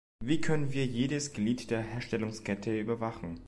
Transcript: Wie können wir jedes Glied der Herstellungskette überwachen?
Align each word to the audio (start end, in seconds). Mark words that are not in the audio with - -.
Wie 0.23 0.41
können 0.41 0.73
wir 0.73 0.83
jedes 0.83 1.31
Glied 1.31 1.69
der 1.69 1.83
Herstellungskette 1.83 2.75
überwachen? 2.75 3.37